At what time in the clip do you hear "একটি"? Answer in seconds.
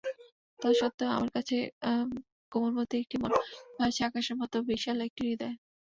2.97-3.15, 5.07-5.21